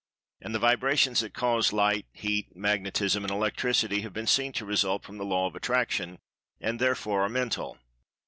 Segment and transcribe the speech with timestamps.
[0.41, 5.03] And the vibrations that cause Light, Heat, Magnetism and Electricity have been seen to result
[5.03, 6.17] from the Law of Attraction,
[6.59, 7.77] and, therefore, are Mental.